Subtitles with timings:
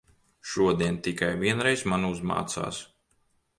[0.51, 2.83] Šodien tikai vienreiz man uzmācās.